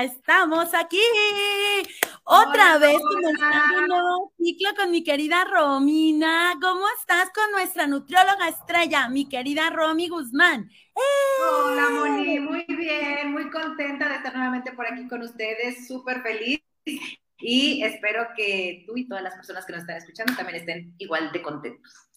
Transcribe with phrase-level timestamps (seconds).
[0.00, 0.98] ya estamos aquí.
[2.24, 6.54] Otra vez comenzando un nuevo ciclo con mi querida Romina.
[6.60, 10.70] ¿Cómo estás con nuestra nutrióloga estrella, mi querida Romy Guzmán?
[10.94, 16.60] Hola, Moni, muy bien, muy contenta de estar nuevamente por aquí con ustedes, súper feliz.
[17.38, 21.32] Y espero que tú y todas las personas que nos están escuchando también estén igual
[21.32, 22.09] de contentos.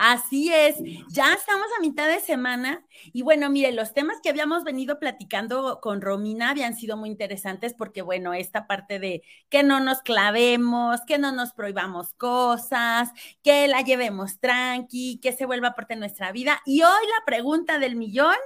[0.00, 0.76] Así es,
[1.08, 5.80] ya estamos a mitad de semana y bueno, mire, los temas que habíamos venido platicando
[5.80, 11.00] con Romina habían sido muy interesantes porque bueno, esta parte de que no nos clavemos,
[11.04, 13.10] que no nos prohibamos cosas,
[13.42, 16.60] que la llevemos tranqui, que se vuelva parte de nuestra vida.
[16.64, 18.36] Y hoy la pregunta del millón,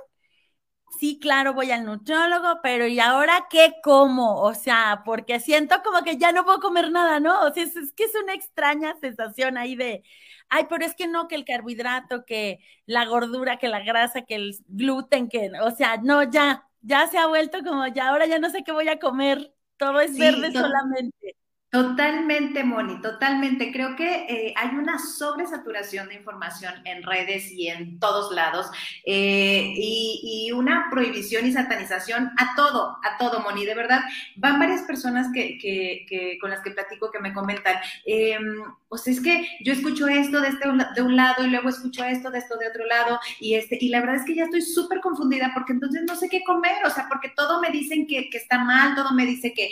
[0.99, 4.41] sí, claro, voy al nutriólogo, pero ¿y ahora qué como?
[4.43, 7.41] O sea, porque siento como que ya no puedo comer nada, ¿no?
[7.47, 10.03] O sea, es, es que es una extraña sensación ahí de
[10.49, 14.35] ay, pero es que no, que el carbohidrato, que la gordura, que la grasa, que
[14.35, 18.39] el gluten, que, o sea, no, ya, ya se ha vuelto como ya, ahora ya
[18.39, 21.37] no sé qué voy a comer, todo es verde solamente.
[21.73, 23.73] Totalmente, Moni, totalmente.
[23.73, 28.67] Creo que eh, hay una sobresaturación de información en redes y en todos lados
[29.07, 33.65] eh, y, una prohibición y satanización a todo, a todo, Moni.
[33.65, 34.03] De verdad,
[34.37, 38.37] van varias personas que, con las que platico que me comentan, eh,
[38.99, 42.31] sea, es que yo escucho esto de, este, de un lado y luego escucho esto
[42.31, 45.01] de esto de otro lado y, este, y la verdad es que ya estoy súper
[45.01, 48.63] confundida porque entonces no sé qué comer, o sea, porque todo me dicen que, está
[48.63, 49.71] mal, todo me dice que,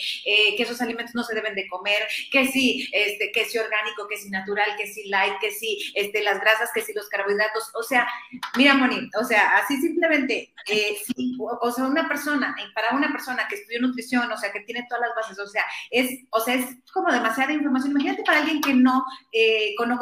[0.56, 1.89] que esos alimentos no se deben de comer
[2.30, 6.22] que sí, este, que sí orgánico, que sí natural, que sí light, que sí, este,
[6.22, 7.70] las grasas, que sí los carbohidratos.
[7.74, 8.08] O sea,
[8.56, 13.46] mira, Moni, o sea, así simplemente, eh, sí, o, sea, una persona, para una persona
[13.48, 16.54] que estudió nutrición, o sea, que tiene todas las bases, o sea, es, o sea,
[16.54, 17.92] es como demasiada información.
[17.92, 20.00] Imagínate para alguien que no, eh, conoce,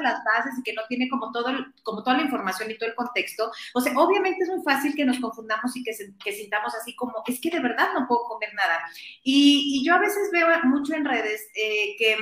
[0.00, 2.94] las bases y que no tiene como todo, como toda la información y todo el
[2.94, 3.50] contexto.
[3.74, 5.92] O sea, obviamente es muy fácil que nos confundamos y que,
[6.22, 8.80] que sintamos así como, es que de verdad no puedo comer nada.
[9.22, 12.16] Y, y yo a veces veo mucho en redes eh, que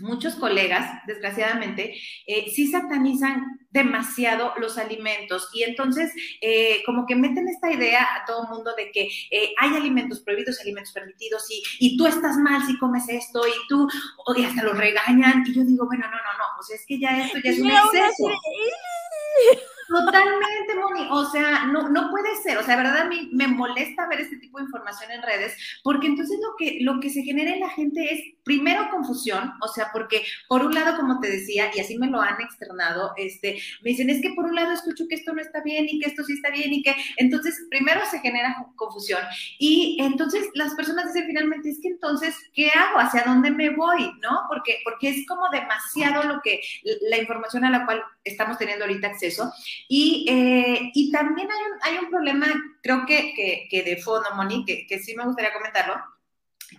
[0.00, 1.96] muchos colegas, desgraciadamente,
[2.26, 8.24] eh, sí satanizan demasiado los alimentos y entonces eh, como que meten esta idea a
[8.24, 9.10] todo el mundo de que
[9.58, 13.88] hay alimentos prohibidos, alimentos permitidos y, y, tú estás mal si comes esto y tú,
[14.36, 17.00] y hasta lo regañan y yo digo, bueno, no, no, no, o sea, es que
[17.00, 18.28] ya esto ya es un exceso.
[19.88, 21.08] Totalmente, Moni.
[21.10, 22.58] O sea, no, no puede ser.
[22.58, 26.06] O sea, verdad a mí me molesta ver este tipo de información en redes, porque
[26.06, 29.54] entonces lo que, lo que se genera en la gente es, primero, confusión.
[29.62, 33.12] O sea, porque por un lado, como te decía, y así me lo han externado,
[33.16, 35.98] este, me dicen, es que por un lado escucho que esto no está bien y
[36.00, 39.22] que esto sí está bien y que, entonces, primero se genera confusión.
[39.58, 42.98] Y entonces las personas dicen finalmente, es que entonces, ¿qué hago?
[42.98, 44.10] ¿Hacia dónde me voy?
[44.20, 44.42] ¿No?
[44.48, 46.60] Porque, porque es como demasiado lo que,
[47.08, 49.50] la información a la cual estamos teniendo ahorita acceso.
[49.86, 52.46] Y, eh, y también hay un, hay un problema,
[52.82, 55.94] creo que, que, de fondo, Moni, que, que sí me gustaría comentarlo,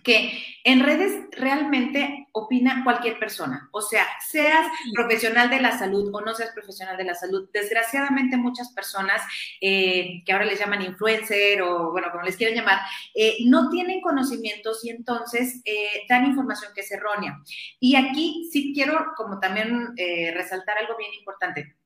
[0.04, 6.20] que en redes realmente opina cualquier persona, o sea, seas profesional de la salud o
[6.20, 7.48] no seas profesional de la salud.
[7.52, 9.20] Desgraciadamente muchas personas
[9.60, 12.80] eh, que ahora les llaman influencer o bueno, como les quieran llamar,
[13.14, 15.62] eh, no tienen conocimientos y entonces
[16.08, 17.40] dan información que es errónea.
[17.80, 19.94] Y aquí sí quiero como también
[20.34, 21.79] resaltar algo bien importante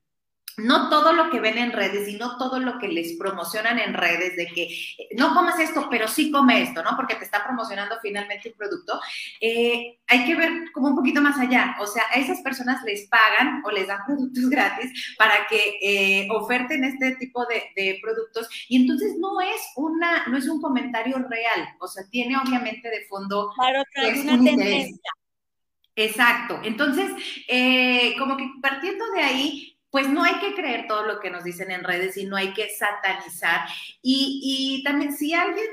[0.57, 3.95] no todo lo que ven en redes y no todo lo que les promocionan en
[3.95, 6.97] redes de que eh, no comas esto, pero sí come esto, ¿no?
[6.97, 9.01] Porque te están promocionando finalmente un producto.
[9.41, 11.77] Eh, hay que ver como un poquito más allá.
[11.81, 16.29] O sea, a esas personas les pagan o les dan productos gratis para que eh,
[16.31, 18.49] oferten este tipo de, productos.
[18.69, 21.69] Y entonces no es una, no es un comentario real.
[21.81, 25.11] O sea, tiene obviamente de fondo una tendencia.
[25.97, 26.61] Exacto.
[26.65, 27.11] Entonces,
[28.19, 31.71] como que partiendo de ahí, pues no hay que creer todo lo que nos dicen
[31.71, 33.61] en redes y no hay que satanizar.
[34.03, 35.69] Y, también si alguien,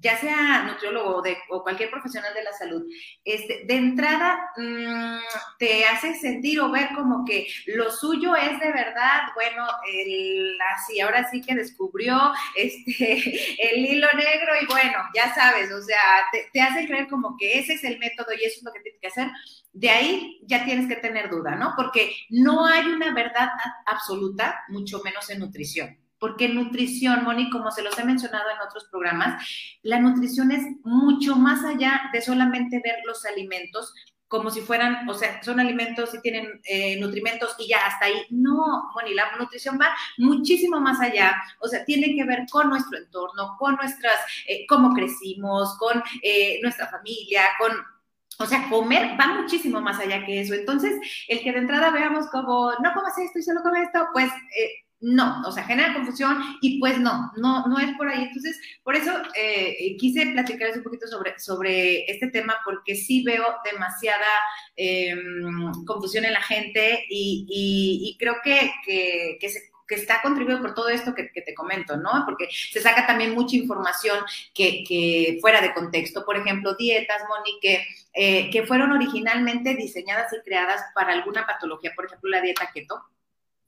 [0.00, 2.82] ya sea nutriólogo o, de, o cualquier profesional de la salud,
[3.24, 5.18] este, de entrada mm,
[5.58, 11.00] te hace sentir o ver como que lo suyo es de verdad, bueno, el, así,
[11.00, 16.00] ahora sí que descubrió este, el hilo negro y bueno, ya sabes, o sea,
[16.32, 18.80] te, te hace creer como que ese es el método y eso es lo que
[18.80, 19.28] tienes que hacer
[19.72, 21.74] de ahí ya tienes que tener duda, ¿no?
[21.76, 23.50] Porque no hay una verdad
[23.86, 25.96] absoluta, mucho menos en nutrición.
[26.20, 29.44] Porque nutrición, Moni, como se los he mencionado en otros programas,
[29.82, 33.92] la nutrición es mucho más allá de solamente ver los alimentos
[34.30, 38.26] como si fueran, o sea, son alimentos y tienen eh, nutrimentos y ya hasta ahí.
[38.30, 41.34] No, Moni, la nutrición va muchísimo más allá.
[41.58, 44.14] O sea, tiene que ver con nuestro entorno, con nuestras,
[44.46, 47.72] eh, cómo crecimos, con eh, nuestra familia, con
[48.38, 50.54] o sea, comer va muchísimo más allá que eso.
[50.54, 50.92] Entonces,
[51.26, 54.86] el que de entrada veamos como, no comas esto y solo come esto, pues eh,
[55.00, 58.24] no, o sea, genera confusión y pues no, no, no es por ahí.
[58.24, 63.44] Entonces, por eso eh, quise platicarles un poquito sobre, sobre este tema porque sí veo
[63.70, 64.26] demasiada
[64.76, 69.38] em, confusión en la gente y, creo que, que,
[69.88, 72.22] está contribuido por todo esto que, te comento, ¿no?
[72.24, 74.18] Porque se saca también mucha información
[74.54, 76.24] que, fuera de contexto.
[76.24, 81.92] Por ejemplo, dietas, Moni, que, eh, que fueron originalmente diseñadas y creadas para alguna patología,
[81.96, 83.02] por ejemplo, la dieta keto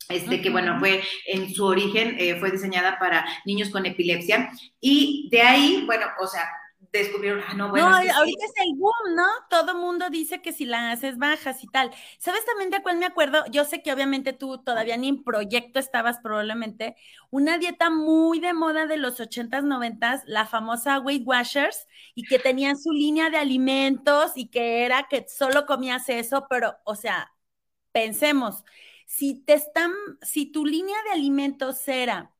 [0.08, 4.50] este, que bueno, fue en su origen, eh, fue diseñada para niños con epilepsia.
[4.80, 6.48] Y de ahí, bueno, o sea,
[6.92, 7.88] descubrieron, ah, no, bueno.
[7.88, 9.26] No, ahorita es el boom, ¿no?
[9.48, 11.90] Todo mundo dice que si la haces bajas y tal.
[12.18, 13.44] ¿Sabes también de cuál me acuerdo?
[13.50, 16.96] Yo sé que obviamente tú todavía ni en proyecto estabas probablemente.
[17.30, 22.38] Una dieta muy de moda de los 80s, 90s, la famosa Weight Washers, y que
[22.38, 27.32] tenían su línea de alimentos y que era que solo comías eso, pero, o sea,
[27.92, 28.64] pensemos
[29.12, 29.92] si te están,
[30.22, 32.32] si tu línea de alimentos era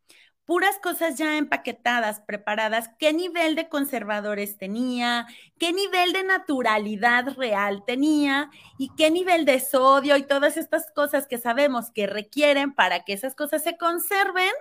[0.46, 5.26] puras cosas ya empaquetadas, preparadas, qué nivel de conservadores tenía,
[5.58, 11.26] qué nivel de naturalidad real tenía y qué nivel de sodio y todas estas cosas
[11.26, 14.52] que sabemos que requieren para que esas cosas se conserven,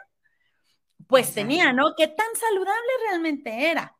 [1.07, 1.95] pues tenía, ¿no?
[1.95, 3.97] ¿Qué tan saludable realmente era?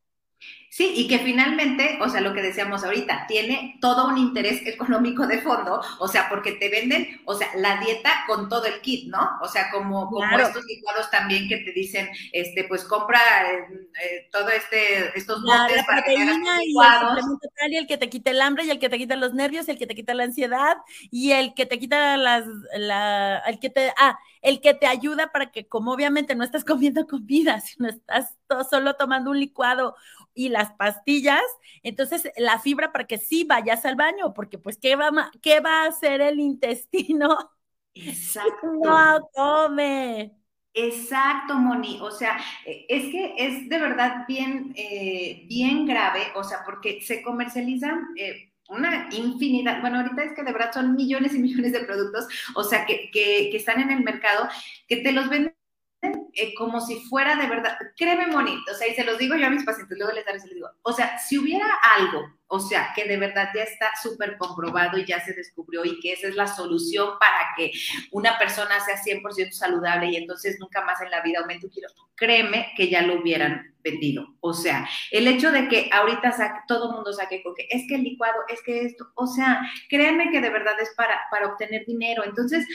[0.74, 5.28] Sí, y que finalmente, o sea, lo que decíamos ahorita, tiene todo un interés económico
[5.28, 9.10] de fondo, o sea, porque te venden, o sea, la dieta con todo el kit,
[9.10, 9.38] ¿no?
[9.42, 13.20] O sea, como, como estos licuados también que te dicen, este, pues compra
[13.52, 17.20] eh, eh, todo este, estos botes para que hagas licuados.
[17.68, 19.72] Y el, que te quita el hambre, y el que te quita los nervios, y
[19.72, 20.78] el que te quita la ansiedad,
[21.12, 22.46] y el que te quita las,
[22.78, 26.64] la, el que te, ah, el que te ayuda para que, como obviamente no estás
[26.66, 29.96] comiendo comida, sino estás todo, solo tomando un licuado
[30.34, 31.42] y las pastillas,
[31.84, 35.84] entonces la fibra para que sí vayas al baño, porque pues, ¿qué va, qué va
[35.84, 37.38] a hacer el intestino?
[37.96, 38.68] Exacto.
[38.84, 40.32] No come.
[40.74, 42.00] Exacto, Moni.
[42.02, 47.02] O sea, e, es que es de verdad bien, eh, bien grave, o sea, porque
[47.02, 51.74] se comercializan eh, una infinidad, bueno, ahorita es que de verdad son millones y millones
[51.74, 52.26] de productos,
[52.56, 54.48] o sea, que, que, que están en el mercado,
[54.88, 55.54] que te los venden
[56.02, 59.46] eh, como si fuera de verdad, créeme, monito, o sea, y se los digo yo
[59.46, 63.06] a mis pacientes, luego les, les digo, o sea, si hubiera algo, o sea, que
[63.06, 66.48] de verdad ya está súper comprobado y ya se descubrió y que esa es la
[66.48, 67.72] solución para que
[68.12, 71.88] una persona sea 100% saludable y entonces nunca más en la vida aumente un kilo,
[72.16, 74.26] créeme que ya lo hubieran vendido.
[74.40, 78.04] O sea, el hecho de que ahorita todo el mundo saque que es que el
[78.04, 82.24] licuado, es que esto, o sea, créeme que de verdad es para, para obtener dinero.
[82.24, 82.66] Entonces,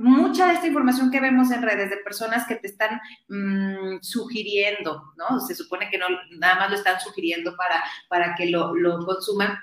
[0.00, 5.12] mucha de esta información que vemos en redes de personas que te están mm, sugiriendo,
[5.16, 5.40] ¿no?
[5.40, 6.06] Se supone que no,
[6.38, 9.58] nada más lo están sugiriendo para, para que lo, lo consuman,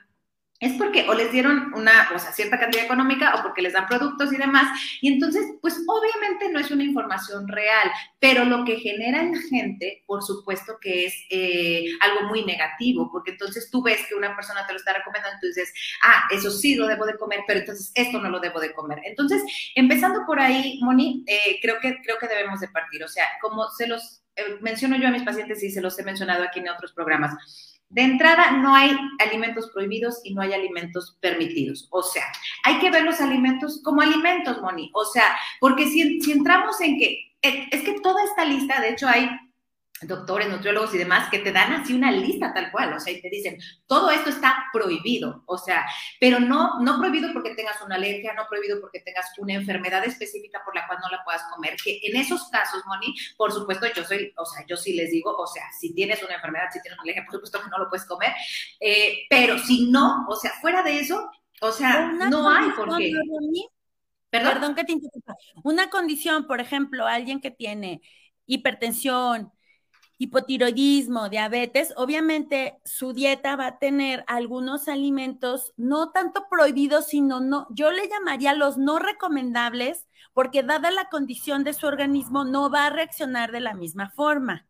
[0.59, 3.88] es porque o les dieron una, o sea, cierta cantidad económica o porque les dan
[3.88, 4.68] productos y demás.
[5.01, 9.41] Y entonces, pues obviamente no es una información real, pero lo que genera en la
[9.50, 14.36] gente, por supuesto que es eh, algo muy negativo, porque entonces tú ves que una
[14.36, 15.72] persona te lo está recomendando, tú dices,
[16.03, 19.00] ah, eso sí lo debo de comer, pero entonces esto no lo debo de comer.
[19.03, 19.43] Entonces,
[19.75, 23.03] empezando por ahí, Moni, eh, creo, que, creo que debemos de partir.
[23.03, 26.03] O sea, como se los eh, menciono yo a mis pacientes y se los he
[26.03, 31.17] mencionado aquí en otros programas de entrada, no hay alimentos prohibidos y no hay alimentos
[31.22, 31.88] permitidos.
[31.91, 32.25] O sea,
[32.63, 34.91] hay que ver los alimentos como alimentos, Moni.
[34.94, 38.89] O sea, porque si, si entramos en que, eh, es que toda esta lista, de
[38.89, 39.29] hecho, hay
[40.01, 43.22] doctores, nutriólogos y demás que te dan así una lista tal cual, o sea, y
[43.22, 45.86] te dicen, todo esto está prohibido, o sea,
[46.20, 50.62] pero no, no prohibido porque tengas una alergia, no prohibido porque tengas una enfermedad específica
[50.63, 54.04] por la cual no la puedas comer, que en esos casos, Moni, por supuesto, yo
[54.04, 56.98] soy, o sea, yo sí les digo, o sea, si tienes una enfermedad, si tienes
[56.98, 58.34] una alergia, por supuesto que no lo puedes comer,
[58.80, 61.30] eh, pero si no, o sea, fuera de eso,
[61.62, 63.13] o sea, no hay por qué.
[64.30, 64.54] ¿Perdón?
[64.54, 65.36] Perdón que te interrumpa.
[65.63, 68.01] Una condición, por ejemplo, alguien que tiene
[68.46, 69.51] hipertensión,
[70.17, 77.67] hipotiroidismo, diabetes, obviamente su dieta va a tener algunos alimentos no tanto prohibidos, sino no,
[77.69, 82.88] yo le llamaría los no recomendables, porque dada la condición de su organismo, no va
[82.88, 84.67] a reaccionar de la misma forma.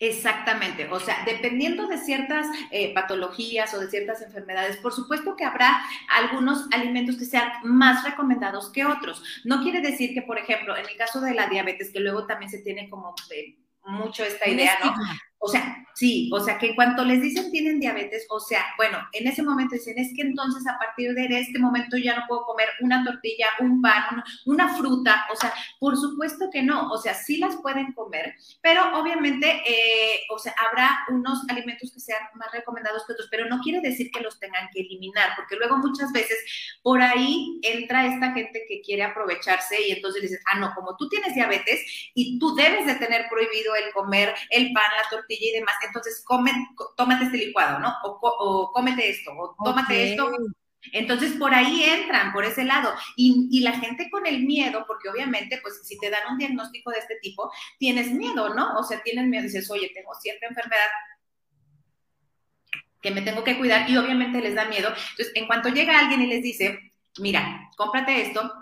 [0.00, 5.44] Exactamente, o sea, dependiendo de ciertas eh, patologías o de ciertas enfermedades, por supuesto que
[5.44, 9.22] habrá algunos alimentos que sean más recomendados que otros.
[9.44, 12.50] No quiere decir que, por ejemplo, en el caso de la diabetes, que luego también
[12.50, 13.14] se tiene como...
[13.34, 14.94] Eh, mucho esta idea, ¿no?
[15.46, 18.98] O sea, sí, o sea, que en cuanto les dicen tienen diabetes, o sea, bueno,
[19.12, 22.44] en ese momento dicen, es que entonces a partir de este momento ya no puedo
[22.46, 27.14] comer una tortilla, un pan, una, fruta, o sea, por supuesto que no, o sea,
[27.14, 32.50] sí las pueden comer, pero obviamente, eh, o sea, habrá unos alimentos que sean más
[32.50, 36.10] recomendados que otros, pero no quiere decir que los tengan que eliminar, porque luego muchas
[36.10, 36.36] veces
[36.82, 41.08] por ahí entra esta gente que quiere aprovecharse y entonces dices, ah, no, como tú
[41.08, 45.52] tienes diabetes y tú debes de tener prohibido el comer el pan, la tortilla, y
[45.52, 45.74] demás.
[45.86, 46.52] Entonces, come,
[46.96, 47.94] tómate este licuado, ¿no?
[48.04, 50.30] O, cómete esto, o tómate esto.
[50.92, 52.92] Entonces, por ahí entran, por ese lado.
[53.16, 56.90] Y, y, la gente con el miedo, porque obviamente, pues si te dan un diagnóstico
[56.90, 58.78] de este tipo, tienes miedo, ¿no?
[58.78, 60.86] O sea, tienes miedo, dices, oye, tengo cierta enfermedad
[63.02, 64.88] que me tengo que cuidar y obviamente les da miedo.
[64.88, 68.52] Entonces, en cuanto llega alguien y les dice, mira, cómprate esto,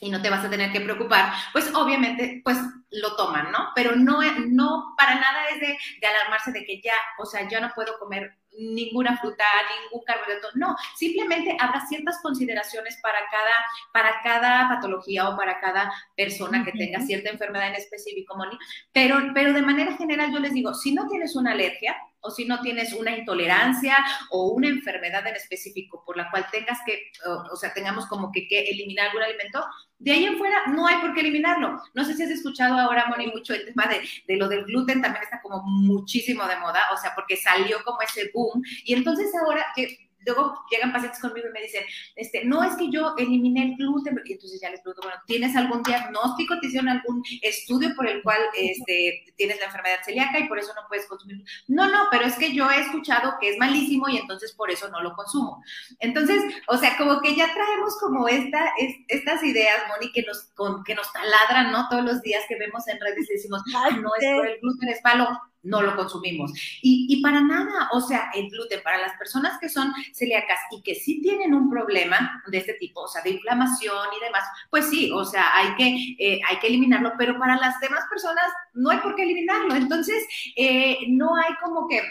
[0.00, 2.58] y no te vas a tener que preocupar, pues obviamente, pues
[2.90, 3.68] lo toman, ¿no?
[3.74, 7.60] Pero no, no para nada es de, de, alarmarse de que ya, o sea, yo
[7.60, 9.44] no puedo comer ninguna fruta,
[9.82, 13.54] ningún carbohidrato, no, simplemente habrá ciertas consideraciones para cada,
[13.92, 18.58] para cada patología o para cada persona que tenga cierta enfermedad en específico, Moni,
[18.92, 22.44] pero, pero de manera general yo les digo, si no tienes una alergia, o si
[22.44, 23.96] no tienes una intolerancia
[24.30, 28.46] o una enfermedad en específico por la cual tengas que, o, sea, tengamos como que,
[28.48, 29.64] que, eliminar algún alimento,
[29.98, 31.80] de ahí en fuera no hay por qué eliminarlo.
[31.94, 35.02] No sé si has escuchado ahora, Moni, mucho el tema de, de lo del gluten,
[35.02, 38.62] también está como muchísimo de moda, o sea, porque salió como ese boom.
[38.84, 41.84] Y entonces ahora que luego llegan pacientes conmigo y me dicen,
[42.16, 45.56] este, no es que yo eliminé el gluten, y entonces ya les pregunto, bueno, ¿tienes
[45.56, 46.58] algún diagnóstico?
[46.60, 50.72] ¿Te hicieron algún estudio por el cual este, tienes la enfermedad celíaca y por eso
[50.74, 51.42] no puedes consumir?
[51.68, 54.88] No, no, pero es que yo he escuchado que es malísimo y entonces por eso
[54.88, 55.62] no lo consumo.
[55.98, 58.72] Entonces, o sea, como que ya traemos como esta,
[59.08, 61.88] estas ideas, Moni, que nos, con, que nos taladran, ¿no?
[61.88, 65.28] Todos los días que vemos en redes y decimos, no, es el gluten es malo
[65.62, 66.52] no lo consumimos.
[66.82, 70.82] Y, y, para nada, o sea, el gluten para las personas que son celíacas y
[70.82, 74.88] que sí tienen un problema de este tipo, o sea, de inflamación y demás, pues
[74.88, 78.90] sí, o sea, hay que, eh, hay que eliminarlo, pero para las demás personas no
[78.90, 79.74] hay por qué eliminarlo.
[79.74, 80.26] Entonces,
[80.56, 82.02] eh, no hay como que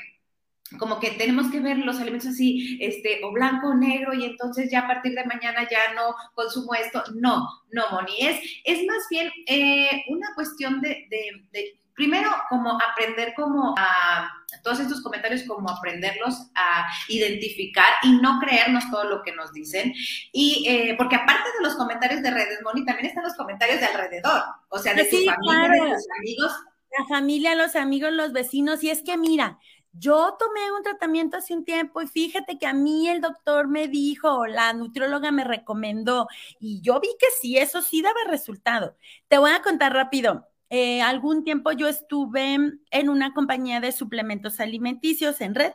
[0.77, 4.69] como que tenemos que ver los alimentos así, este, o blanco o negro, y entonces
[4.71, 7.03] ya a partir de mañana ya no consumo esto.
[7.15, 13.33] No, no, Moni, es, es más bien eh, una cuestión de, de primero, como aprender
[13.35, 14.31] como a
[14.63, 19.93] todos estos comentarios, como aprenderlos a identificar y no creernos todo lo que nos dicen.
[20.31, 23.87] Y eh, porque aparte de los comentarios de redes, Moni, también están los comentarios de
[23.87, 26.53] alrededor, o sea, de tu familia, de tus amigos.
[26.97, 28.81] La familia, los amigos, los vecinos.
[28.81, 29.59] Y es que mira,
[29.91, 33.89] yo tomé un tratamiento hace un tiempo y fíjate que a mí el doctor me
[33.89, 36.27] dijo, la nutrióloga me recomendó
[36.61, 38.95] y yo vi que sí, eso sí daba resultado.
[39.27, 40.48] Te voy a contar rápido.
[40.69, 42.57] Eh, algún tiempo yo estuve
[42.91, 45.73] en una compañía de suplementos alimenticios en red.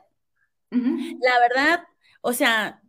[0.70, 1.84] La verdad,
[2.20, 2.82] o sea,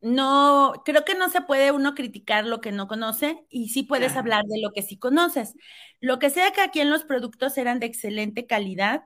[0.00, 4.16] no, creo que no se puede uno criticar lo que no conoce y sí puedes
[4.16, 5.54] hablar de lo que sí conoces.
[6.00, 9.04] Lo que sea que aquí en los productos eran de excelente calidad,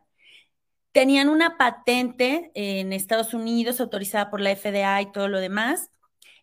[0.93, 5.91] tenían una patente en Estados Unidos autorizada por la FDA y todo lo demás.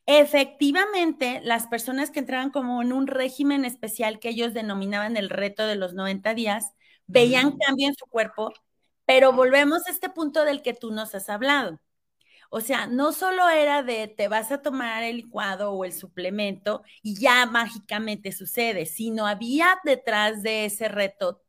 [0.05, 5.65] Efectivamente, las personas que entraban como en un régimen especial que ellos denominaban el reto
[5.65, 6.73] de los 90 días,
[7.07, 8.53] veían cambio en su cuerpo,
[9.05, 11.79] pero volvemos a este punto del que tú nos has hablado.
[12.51, 16.83] O sea, no solo era de te vas a tomar el licuado o el suplemento
[17.03, 21.42] y ya mágicamente sucede, sino había detrás de ese reto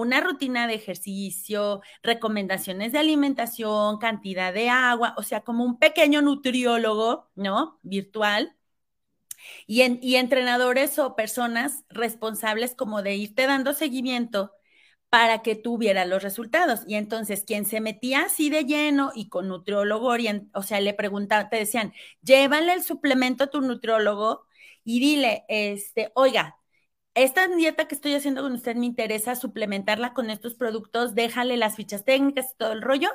[0.00, 6.20] una rutina de ejercicio, recomendaciones de alimentación, cantidad de agua, o sea, como un pequeño
[6.22, 7.78] nutriólogo, ¿no?
[7.82, 8.56] Virtual.
[9.66, 14.52] Y, y entrenadores o personas responsables como de irte dando seguimiento
[15.10, 16.80] para que tuviera los resultados.
[16.88, 20.12] Y entonces, quien se metía así de lleno y con nutriólogo,
[20.54, 24.46] o sea, le preguntaban, te decían, llévale el suplemento a tu nutriólogo
[24.84, 26.58] y dile, este, oiga,
[27.14, 31.76] esta dieta que estoy haciendo con usted me interesa suplementarla con estos productos, déjale las
[31.76, 33.10] fichas técnicas y todo el rollo,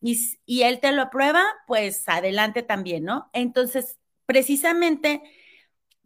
[0.00, 3.30] y, y él te lo aprueba, pues adelante también, ¿no?
[3.32, 5.22] Entonces, precisamente,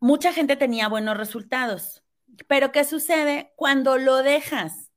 [0.00, 2.04] mucha gente tenía buenos resultados,
[2.48, 4.90] pero ¿qué sucede cuando lo dejas?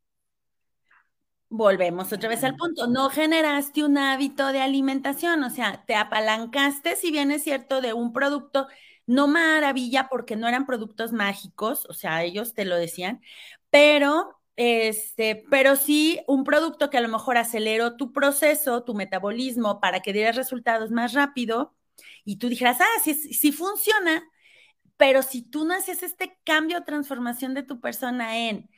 [1.50, 6.96] Volvemos otra vez al punto, no generaste un hábito de alimentación, o sea, te apalancaste,
[6.96, 8.68] si bien es cierto, de un producto
[9.08, 13.22] no maravilla porque no eran productos mágicos, o sea, ellos te lo decían,
[13.70, 19.80] pero este, pero sí un producto que a lo mejor aceleró tu proceso, tu metabolismo
[19.80, 21.74] para que dieras resultados más rápido
[22.26, 24.24] y tú dijeras, ah, sí, sí funciona,
[24.98, 28.70] pero si tú no haces este cambio o transformación de tu persona en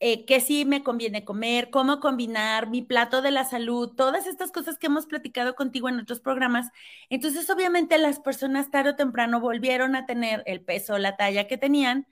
[0.00, 4.52] eh, qué sí me conviene comer, cómo combinar mi plato de la salud, todas estas
[4.52, 6.70] cosas que hemos platicado contigo en otros programas.
[7.10, 11.58] Entonces, obviamente, las personas tarde o temprano volvieron a tener el peso, la talla que
[11.58, 12.06] tenían.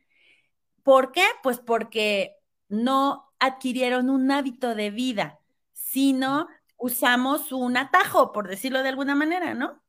[0.83, 1.25] ¿Por qué?
[1.43, 2.37] Pues porque
[2.69, 5.41] no adquirieron un hábito de vida,
[5.73, 9.82] sino usamos un atajo, por decirlo de alguna manera, ¿no?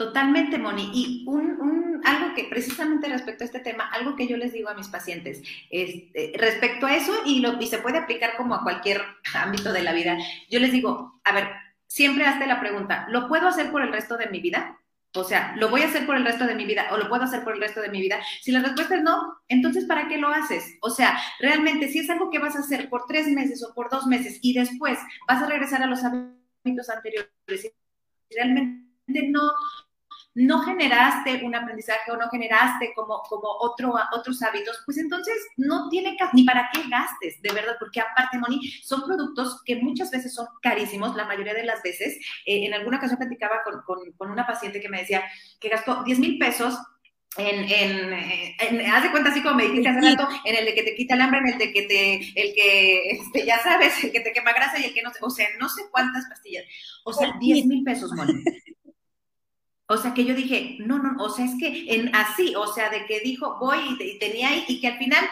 [0.00, 0.90] Totalmente, Moni.
[0.94, 4.74] Y un, algo que precisamente respecto a este tema, algo que yo les digo a
[4.74, 9.02] mis pacientes, este, respecto a eso, y, lo, y se puede aplicar como a cualquier
[9.34, 10.16] ámbito de la vida,
[10.48, 11.50] yo les digo, a ver,
[11.86, 14.78] siempre hazte la pregunta, ¿lo puedo hacer por el resto de mi vida?
[15.14, 17.24] O sea, ¿lo voy a hacer por el resto de mi vida o lo puedo
[17.24, 18.22] hacer por el resto de mi vida?
[18.40, 20.78] Si la respuesta es no, entonces ¿para qué lo haces?
[20.80, 23.90] O sea, realmente si es algo que vas a hacer por tres meses o por
[23.90, 27.30] dos meses y después vas a regresar a los hábitos anteriores,
[28.30, 28.80] realmente
[29.28, 29.42] no,
[30.34, 35.88] no generaste un aprendizaje o no generaste como, como otro, otros hábitos, pues entonces no
[35.88, 40.32] tiene ni para qué gastes, de verdad, porque aparte, Moni, son productos que muchas veces
[40.32, 42.16] son carísimos, la mayoría de las veces.
[42.46, 43.82] Eh, en alguna ocasión platicaba con,
[44.16, 45.24] con, una paciente que me decía
[45.58, 46.78] que gastó 10 mil pesos
[47.36, 50.82] en, en, haz de cuenta así como me dijiste hace rato, en el de que
[50.82, 54.10] te quita el hambre, en el de que te, el que, este, ya sabes, el
[54.10, 56.64] que te quema grasa y el que no sé, o sea, no sé cuántas pastillas,
[57.04, 58.32] o sea, 10 mil pesos, Moni.
[59.90, 62.90] O sea, que yo dije, no, no, o sea, es que en así, o sea,
[62.90, 65.28] de que dijo, voy y, tenía ahí, y que al final,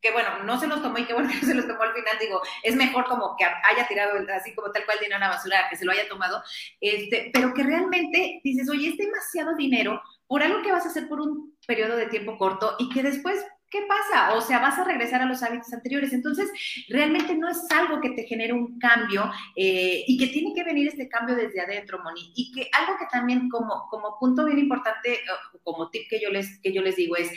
[0.00, 1.92] que bueno, no se los tomó y que bueno que no se los tomó al
[1.92, 5.30] final, digo, es mejor como que haya tirado así como tal cual dinero a la
[5.30, 6.40] basura, que se lo haya tomado,
[6.80, 11.08] este, pero que realmente dices, oye, es demasiado dinero por algo que vas a hacer
[11.08, 14.34] por un periodo de tiempo corto y que después ¿qué pasa?
[14.34, 16.12] O sea, vas a regresar a los hábitos anteriores.
[16.12, 16.50] Entonces,
[16.88, 20.88] realmente no es algo que te genere un cambio eh, y que tiene que venir
[20.88, 22.32] este cambio desde adentro, Moni.
[22.34, 25.20] Y que algo que también como, como punto bien importante,
[25.62, 27.30] como tip que yo, les, que yo les digo es,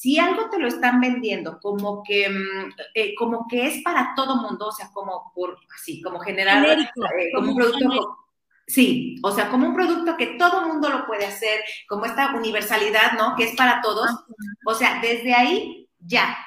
[0.00, 4.36] si algo te lo están vendiendo como que, mm, eh, como que es para todo
[4.36, 6.88] mundo, o sea, como por así, como generar eh,
[7.34, 8.16] como un producto
[8.70, 13.12] Sí, o sea, como un producto que todo mundo lo puede hacer, como esta universalidad,
[13.18, 13.34] ¿no?
[13.36, 14.08] Que es para todos.
[14.64, 16.38] O sea, desde ahí ya,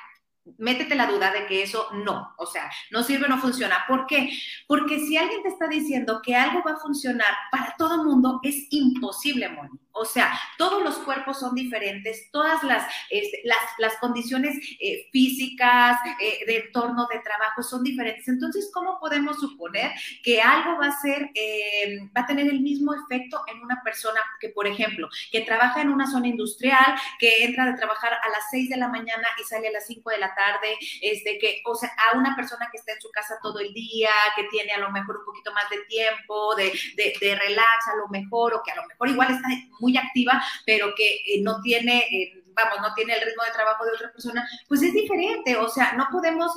[0.58, 3.84] métete la duda de que eso no, o sea, no sirve, no funciona.
[3.90, 4.30] ¿Por qué?
[4.68, 8.40] Porque si alguien te está diciendo que algo va a funcionar para todo el mundo,
[8.42, 9.83] es imposible, Moni.
[9.96, 16.00] O sea, todos los cuerpos son diferentes, todas las, este, las, las, condiciones eh, físicas,
[16.20, 18.28] eh, de entorno, de trabajo son diferentes.
[18.28, 19.92] Entonces, ¿cómo podemos suponer
[20.24, 24.20] que algo va a ser, eh, va a tener el mismo efecto en una persona
[24.40, 28.50] que, por ejemplo, que trabaja en una zona industrial, que entra de trabajar a las
[28.50, 31.76] 6 de la mañana y sale a las 5 de la tarde, este, que, o
[31.76, 34.80] sea, a una persona que está en su casa todo el día, que tiene a
[34.80, 38.64] lo mejor un poquito más de tiempo, de, de, de relax a lo mejor, o
[38.64, 39.50] que a lo mejor igual está
[39.84, 43.84] muy activa, pero que eh, no tiene, eh, vamos, no tiene el ritmo de trabajo
[43.86, 46.52] de otra persona, pues es diferente, o sea, no podemos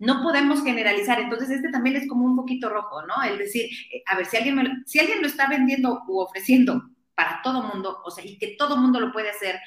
[0.00, 1.18] no podemos generalizar.
[1.18, 3.20] Entonces, este también es como un poquito rojo, ¿no?
[3.24, 6.84] El decir, eh, a ver, si alguien, lo, si alguien lo está vendiendo u ofreciendo
[7.16, 9.58] para todo mundo, o sea, y que todo mundo lo puede hacer,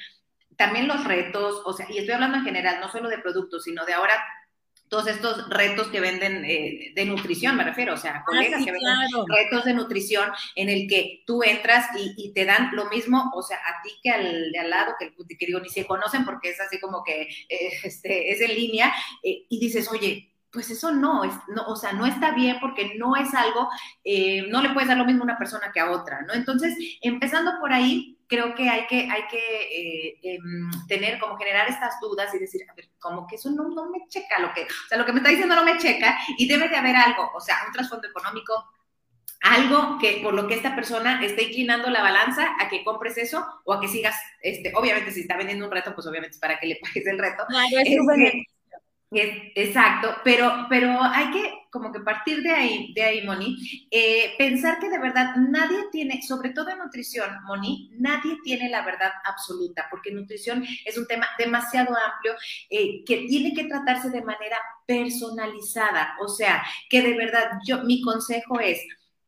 [0.56, 3.84] también los retos, o sea, y estoy hablando en general, no solo de productos, sino
[3.84, 4.14] de ahora
[4.92, 8.72] todos estos retos que venden eh, de nutrición, me refiero, o sea, ah, colegas que
[8.72, 13.40] venden retos de nutrición en el que tú entras y, te dan lo mismo, o
[13.40, 16.50] sea, a ti que al de al lado, que, que digo, ni se conocen porque
[16.50, 20.92] es así como que eh, este, es en línea, eh, y dices, oye, pues eso
[20.92, 23.70] no, es, no, o sea, no está bien porque no es algo,
[24.50, 26.34] no le puedes dar lo mismo a una persona que a otra, ¿no?
[26.34, 31.68] Entonces, empezando por ahí, creo que hay que, hay que eh, em, tener, como generar
[31.68, 34.62] estas dudas y decir, a ver, como que eso no, no me checa, lo que,
[34.62, 37.30] o sea, lo que me está diciendo no me checa y debe de haber algo,
[37.34, 38.52] o sea, un trasfondo económico,
[39.42, 43.44] algo que por lo que esta persona esté inclinando la balanza a que compres eso
[43.64, 46.58] o a que sigas, este, obviamente si está vendiendo un reto, pues obviamente es para
[46.58, 47.44] que le pagues el reto.
[49.14, 53.56] Exacto, pero, pero hay que como que partir de ahí, de ahí, Moni,
[53.90, 58.84] eh, pensar que de verdad nadie tiene, sobre todo en nutrición, Moni, nadie tiene la
[58.84, 62.34] verdad absoluta, porque nutrición es un tema demasiado amplio
[62.70, 68.02] eh, que tiene que tratarse de manera personalizada, o sea, que de verdad yo, mi
[68.02, 68.80] consejo es,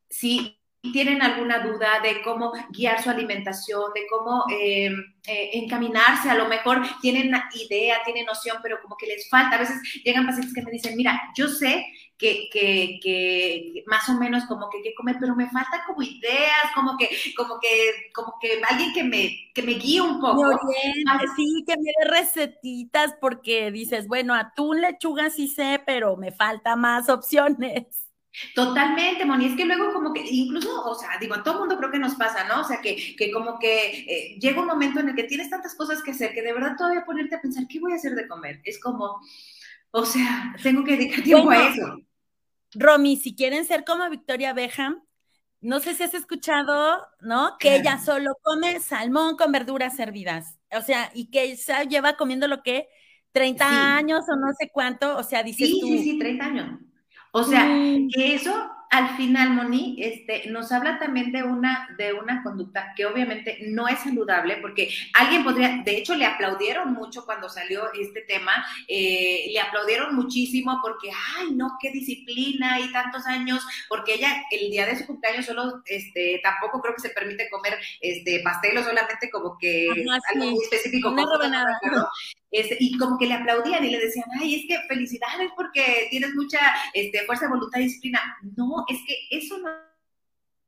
[0.08, 0.53] si
[0.92, 4.90] tienen alguna duda de cómo guiar su alimentación, de cómo eh,
[5.26, 9.56] eh, encaminarse, a lo mejor tienen idea, tienen noción, pero como que les falta.
[9.56, 11.86] A veces llegan pacientes que me dicen, mira, yo sé
[12.18, 16.70] que, que, que más o menos como que qué comer, pero me falta como ideas,
[16.74, 20.58] como que, como que, como que alguien que me, que me guíe un poco.
[21.36, 26.76] sí, que me dé recetitas porque dices, bueno, atún, lechuga sí sé, pero me falta
[26.76, 28.03] más opciones.
[28.54, 31.90] Totalmente, Moni, es que luego como que, incluso, o sea, digo, a todo mundo creo
[31.90, 32.62] que nos pasa, ¿no?
[32.62, 35.74] O sea, que, que como que eh, llega un momento en el que tienes tantas
[35.74, 38.26] cosas que hacer que de verdad todavía ponerte a pensar, ¿qué voy a hacer de
[38.26, 38.60] comer?
[38.64, 39.20] Es como,
[39.92, 42.00] O sea, tengo que dedicar tiempo a eso.
[42.74, 45.04] Romy, si quieren ser como Victoria Beckham,
[45.60, 47.56] no sé si has escuchado, ¿no?
[47.58, 50.58] Que ella solo come salmón con verduras servidas.
[50.72, 52.88] O sea, y que ella lleva comiendo lo que
[53.32, 55.86] 30 años o no sé cuánto, o sea, dices sí, tú.
[55.86, 56.80] Sí, sí, 30 años.
[57.36, 58.10] O sea, mm.
[58.10, 58.54] que eso
[58.94, 63.88] al final, Moni, este, nos habla también de una, de una conducta que obviamente no
[63.88, 69.50] es saludable, porque alguien podría, de hecho, le aplaudieron mucho cuando salió este tema, eh,
[69.52, 74.86] le aplaudieron muchísimo porque, ay, no, qué disciplina y tantos años, porque ella el día
[74.86, 79.28] de su cumpleaños solo, este, tampoco creo que se permite comer este pastel o solamente
[79.28, 81.10] como que algo muy específico.
[81.10, 81.80] Una rebanada.
[82.54, 86.34] Este, y como que le aplaudían y le decían, ay, es que felicidades porque tienes
[86.36, 86.60] mucha
[86.92, 88.20] este, fuerza voluntad y disciplina.
[88.56, 89.70] No, es que eso no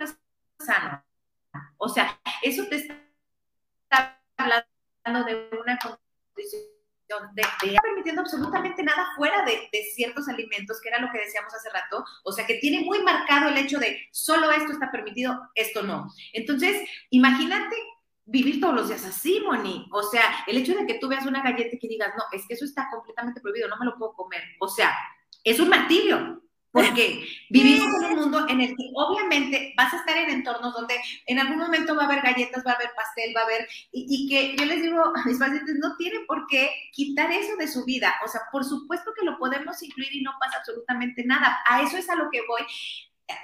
[0.00, 0.18] es
[0.58, 1.00] sano.
[1.76, 6.62] O sea, eso te está hablando de una condición
[7.34, 11.54] de, de permitiendo absolutamente nada fuera de, de, ciertos alimentos, que era lo que decíamos
[11.54, 15.40] hace rato, o sea, que tiene muy marcado el hecho de solo esto está permitido,
[15.54, 16.12] esto no.
[16.32, 17.76] Entonces, imagínate
[18.26, 19.88] vivir todos los días así, Moni.
[19.92, 22.46] O sea, el hecho de que tú veas una galleta y que digas, no, es
[22.46, 24.42] que eso está completamente prohibido, no me lo puedo comer.
[24.60, 24.94] O sea,
[25.44, 26.42] es un martirio.
[26.72, 30.94] Porque vivimos en un mundo en el que obviamente vas a estar en entornos donde
[31.24, 34.06] en algún momento va a haber galletas, va a haber pastel, va a haber, y,
[34.10, 37.66] y, que yo les digo a mis pacientes, no tienen por qué quitar eso de
[37.66, 38.14] su vida.
[38.26, 41.56] O sea, por supuesto que lo podemos incluir y no pasa absolutamente nada.
[41.66, 42.60] A eso es a lo que voy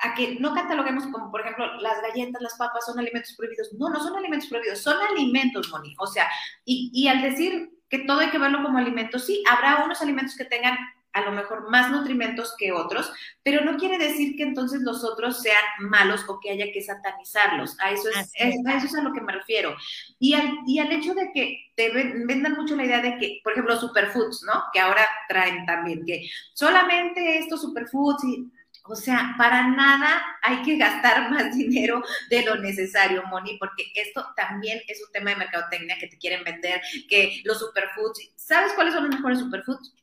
[0.02, 3.72] a que no cataloguemos como, por ejemplo, las galletas, las papas son alimentos prohibidos.
[3.74, 5.94] No, no son alimentos prohibidos, son alimentos, Moni.
[5.98, 6.28] O sea,
[6.64, 10.36] y, y al decir que todo hay que verlo como alimentos, sí, habrá unos alimentos
[10.36, 10.78] que tengan
[11.12, 15.42] a lo mejor más nutrimentos que otros, pero no quiere decir que entonces los otros
[15.42, 17.78] sean malos o que haya que satanizarlos.
[17.80, 19.76] A eso es, a eso es a lo que me refiero.
[20.18, 23.52] Y al, y al hecho de que te vendan mucho la idea de que, por
[23.52, 24.64] ejemplo, superfoods, ¿no?
[24.72, 28.50] Que ahora traen también, que solamente estos superfoods y
[28.84, 34.26] o sea, para nada hay que gastar más dinero de lo necesario, Moni, porque esto
[34.36, 38.94] también es un tema de mercadotecnia que te quieren vender, que los superfoods, ¿sabes cuáles
[38.94, 39.94] son los mejores superfoods?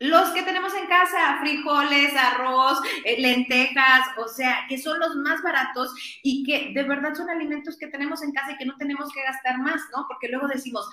[0.00, 5.40] Los que tenemos en casa, frijoles, arroz, eh, lentejas, o sea, que son los más
[5.42, 9.12] baratos y que de verdad son alimentos que tenemos en casa y que no tenemos
[9.12, 10.06] que gastar más, ¿no?
[10.08, 10.88] Porque luego decimos,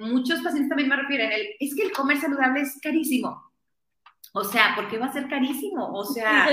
[0.00, 3.47] muchos pacientes también me refieren, el, es que el comer saludable es carísimo.
[4.32, 5.92] O sea, ¿por qué va a ser carísimo?
[5.92, 6.48] O sea,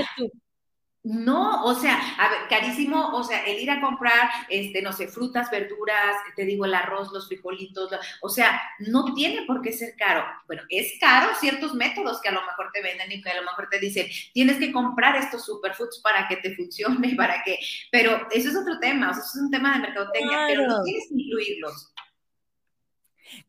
[1.08, 5.06] no, o sea, a ver, carísimo, o sea, el ir a comprar, este, no sé,
[5.06, 9.94] frutas, verduras, te digo, el arroz, los frijolitos, o sea, no tiene por qué ser
[9.96, 10.24] caro.
[10.48, 13.42] Bueno, es caro ciertos métodos que a lo mejor te venden y que a lo
[13.42, 17.56] mejor te dicen, tienes que comprar estos superfoods para que te funcione, para que,
[17.92, 20.82] pero eso es otro tema, o sea, eso es un tema de mercadotecnia, pero no
[20.82, 21.92] tienes que incluirlos.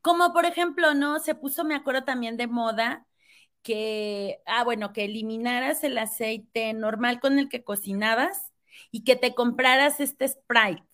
[0.03, 1.17] Como por ejemplo, ¿no?
[1.17, 3.06] Se puso, me acuerdo también de moda,
[3.67, 8.53] que, ah, bueno, que eliminaras el aceite normal con el que cocinabas
[8.91, 10.87] y que te compraras este Sprite.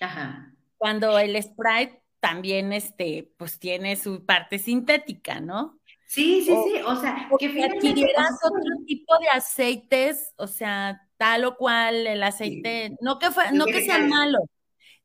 [0.00, 0.52] Ajá.
[0.76, 5.78] Cuando el Sprite también, este, pues tiene su parte sintética, ¿no?
[6.08, 11.56] Sí, sí, sí, o sea, que adquirieras otro tipo de aceites, o sea, tal o
[11.56, 14.40] cual el aceite, no que fue, no que sea malo,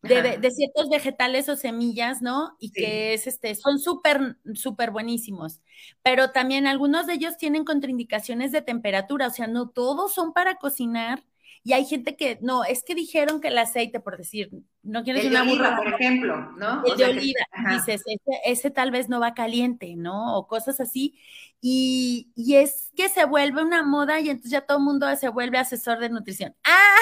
[0.07, 2.55] de, ciertos vegetales o semillas, ¿no?
[2.59, 5.61] Y que es este, son súper, súper buenísimos.
[6.03, 10.55] Pero también algunos de ellos tienen contraindicaciones de temperatura, o sea, no todos son para
[10.55, 11.23] cocinar.
[11.67, 14.51] Y hay gente que, no, es que dijeron que el aceite, por decir,
[14.83, 15.75] no quieres una burra.
[15.75, 16.83] por ejemplo, ¿no?
[16.85, 17.39] El de oliva,
[17.71, 20.37] dices, ese, ese, tal vez no va caliente, ¿no?
[20.37, 21.19] O cosas así.
[21.61, 25.27] Y, y, es que se vuelve una moda y entonces ya todo el mundo se
[25.29, 26.55] vuelve asesor de nutrición.
[26.65, 26.97] ¡Ah!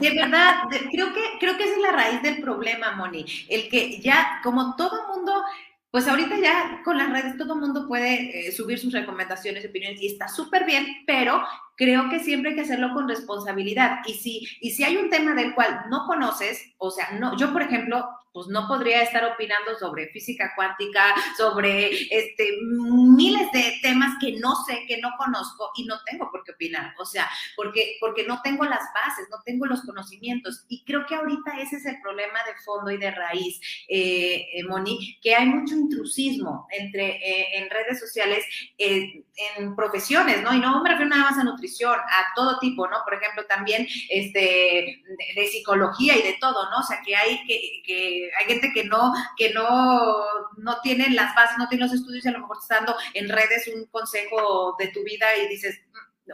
[0.00, 3.26] De verdad, creo que, creo que esa es la raíz del problema, Moni.
[3.50, 5.42] El que ya, como todo mundo,
[5.90, 10.00] pues ahorita ya con las redes todo el mundo puede eh, subir sus recomendaciones, opiniones
[10.00, 11.42] y está súper bien, pero
[11.78, 14.00] creo que siempre hay que hacerlo con responsabilidad.
[14.04, 17.52] Y si, y si hay un tema del cual no conoces, o sea, no, yo
[17.52, 24.16] por ejemplo, pues no podría estar opinando sobre física cuántica, sobre este, miles de temas
[24.20, 26.94] que no sé, que no conozco y no tengo por qué opinar.
[26.98, 30.64] O sea, porque, porque no tengo las bases, no tengo los conocimientos.
[30.68, 34.64] Y creo que ahorita ese es el problema de fondo y de raíz, eh, eh
[34.64, 38.44] Moni, que hay mucho intrusismo entre, eh, en redes sociales,
[38.76, 39.24] eh,
[39.56, 40.54] en profesiones, ¿no?
[40.54, 42.98] Y no me refiero nada más a nutrición, a todo tipo, ¿no?
[43.04, 46.78] Por ejemplo, también este, de, de psicología y de todo, ¿no?
[46.78, 50.24] O sea, que hay que, que hay gente que no, que no,
[50.56, 52.96] no tiene las bases, no tiene los estudios y a lo mejor te está dando
[53.14, 55.80] en redes un consejo de tu vida y dices,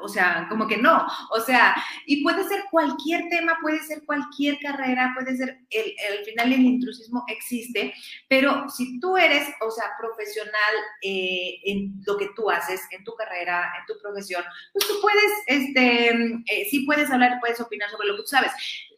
[0.00, 1.74] o sea, como que no, o sea,
[2.06, 6.62] y puede ser cualquier tema, puede ser cualquier carrera, puede ser, el, el final el
[6.62, 7.94] intrusismo existe,
[8.28, 13.14] pero si tú eres, o sea, profesional eh, en lo que tú haces, en tu
[13.14, 16.08] carrera, en tu profesión, pues tú puedes, este,
[16.46, 18.52] eh, sí puedes hablar, puedes opinar sobre lo que tú sabes.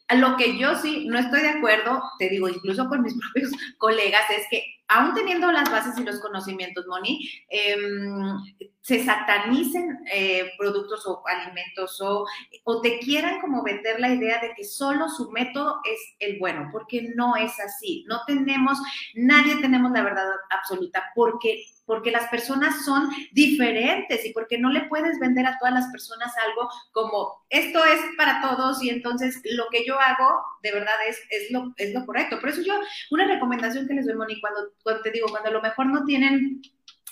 [0.09, 4.29] Lo que yo sí no estoy de acuerdo, te digo, incluso con mis propios colegas,
[4.31, 8.39] es que aún teniendo las bases y los conocimientos, Moni, em,
[8.81, 12.25] se satanicen eh, productos o alimentos o,
[12.65, 16.69] o te quieran como vender la idea de que solo su método es el bueno,
[16.71, 18.05] porque no es así.
[18.09, 18.79] No tenemos,
[19.15, 24.83] nadie tenemos la verdad absoluta, porque porque las personas son diferentes y porque no le
[24.85, 29.69] puedes vender a todas las personas algo como esto es para todos y entonces lo
[29.71, 32.41] que yo hago de verdad es, es, lo, es lo correcto.
[32.41, 32.75] Por eso yo,
[33.11, 36.05] una recomendación que les doy, Moni, cuando, cuando te digo, cuando a lo mejor no
[36.05, 36.61] tienen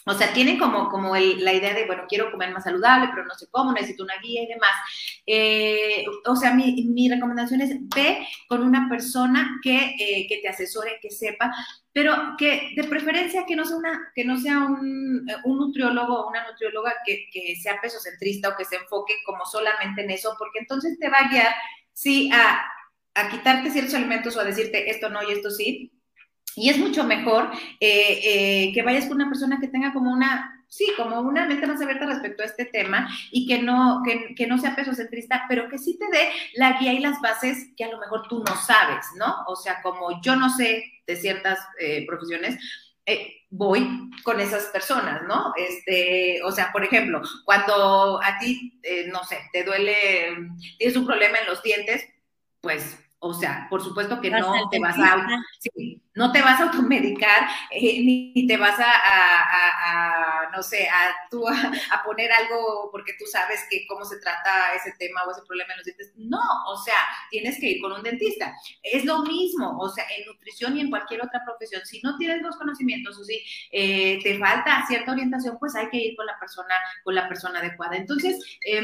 [0.07, 3.35] o sea, tienen como, como la idea de, bueno, quiero comer más saludable, pero no
[3.35, 4.73] sé cómo, necesito una guía y demás.
[5.27, 10.49] Eh, o sea, mi, mi, recomendación es ve con una persona que, eh, que, te
[10.49, 11.51] asesore, que sepa,
[11.93, 16.29] pero que de preferencia que no sea, una, que no sea un, un nutriólogo o
[16.29, 20.59] una nutrióloga que, que sea pesocentrista o que se enfoque como solamente en eso, porque
[20.59, 21.55] entonces te va a guiar,
[21.95, 22.63] sí, a,
[23.15, 25.93] a quitarte ciertos alimentos o a decirte esto no y esto sí,
[26.57, 30.65] y es mucho mejor eh, eh, que vayas con una persona que tenga como una,
[30.69, 34.47] sí, como una mente más abierta respecto a este tema y que no, que, que
[34.47, 37.91] no sea pesocentrista, pero que sí te dé la guía y las bases que a
[37.91, 39.45] lo mejor tú no sabes, ¿no?
[39.47, 42.59] O sea, como yo no sé de ciertas eh, profesiones,
[43.51, 45.53] voy con esas personas, ¿no?
[45.57, 48.81] Este, o sea, por ejemplo, cuando a ti,
[49.13, 50.35] no sé, te duele,
[50.79, 52.03] tienes un problema en los dientes,
[52.63, 55.27] pues o sea, por supuesto que no te, vas a,
[56.15, 61.15] no te vas a automedicar, eh, ni te vas a, no sé, a,
[62.05, 65.79] poner algo porque tú sabes que cómo se trata ese tema o ese problema en
[65.79, 66.13] los dientes.
[66.17, 66.99] No, o sea,
[67.31, 68.55] tienes que ir con un dentista.
[68.83, 71.83] Es lo mismo, o sea, en nutrición y en cualquier otra profesión.
[71.85, 75.99] Si no tienes los conocimientos o si eh, te falta cierta orientación, pues hay que
[75.99, 77.97] ir con la persona, con la persona adecuada.
[77.97, 78.83] Entonces, eh,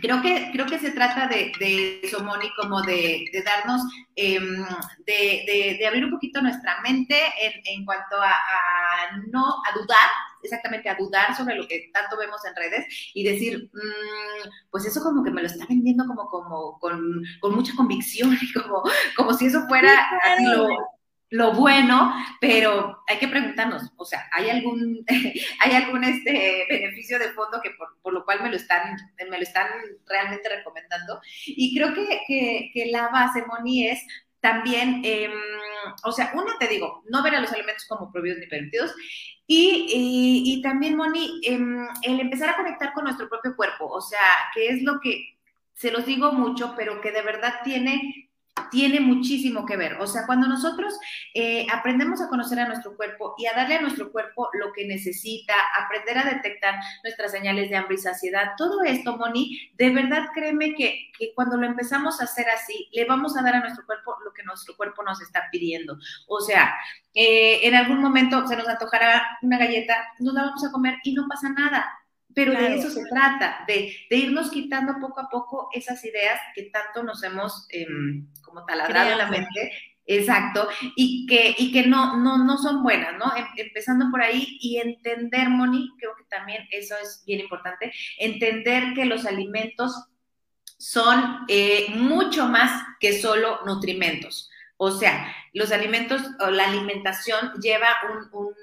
[0.00, 3.82] creo que, creo que se trata de, de eso, Moni, como de, de darnos,
[4.16, 4.64] em,
[5.06, 10.10] de, de, abrir un poquito nuestra mente en, en cuanto a, a, no, a dudar,
[10.42, 15.02] exactamente a dudar sobre lo que tanto vemos en redes y decir, mmm, pues eso
[15.02, 18.82] como que me lo está vendiendo como, como con, con mucha convicción y como,
[19.16, 19.92] como si eso fuera
[20.24, 20.68] así lo,
[21.30, 25.04] lo bueno, pero hay que preguntarnos, o sea, ¿hay algún,
[25.60, 29.42] ¿hay algún este beneficio de fondo que por, lo cual me lo están, me lo
[29.42, 29.68] están
[30.06, 31.20] realmente recomendando?
[31.46, 34.00] Y creo que, que, la base, Moni, es
[34.40, 35.30] también, eh,
[36.04, 38.94] o sea, uno te digo, no ver a los alimentos como prohibidos ni permitidos,
[39.46, 41.58] y, y, también, Moni, eh,
[42.02, 44.20] el empezar a conectar con nuestro propio cuerpo, o sea,
[44.54, 45.38] que es lo que
[45.74, 48.27] se los digo mucho, pero que de verdad tiene
[48.70, 49.94] tiene muchísimo que ver.
[50.00, 50.98] O sea, cuando nosotros
[51.34, 54.86] eh, aprendemos a conocer a nuestro cuerpo y a darle a nuestro cuerpo lo que
[54.86, 60.28] necesita, aprender a detectar nuestras señales de hambre y saciedad, todo esto, Moni, de verdad
[60.34, 63.84] créeme que, que cuando lo empezamos a hacer así, le vamos a dar a nuestro
[63.86, 65.98] cuerpo lo que nuestro cuerpo nos está pidiendo.
[66.26, 66.74] O sea,
[67.14, 71.14] eh, en algún momento se nos antojará una galleta, nos la vamos a comer y
[71.14, 71.97] no pasa nada
[72.38, 76.70] pero de eso se trata, de, de, irnos quitando poco a poco esas ideas que
[76.70, 79.72] tanto nos hemos em, como taladrado en la mente.
[80.06, 83.36] Exacto, y que, y que no, no, no son buenas, ¿no?
[83.36, 88.94] Em, empezando por ahí y entender, Moni, creo que también eso es bien importante, entender
[88.94, 90.06] que los alimentos
[90.78, 94.48] son eh, mucho más que solo nutrimentos.
[94.76, 98.54] O sea, los alimentos o la alimentación lleva un, un